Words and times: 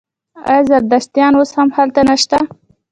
آیا 0.49 0.63
زردشتیان 0.69 1.33
اوس 1.37 1.49
هم 1.57 1.69
هلته 1.77 2.01
نشته؟ 2.09 2.37